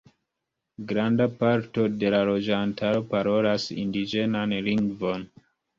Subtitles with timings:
[0.91, 5.33] Granda parto de la loĝantaro parolas indiĝenan lingvon.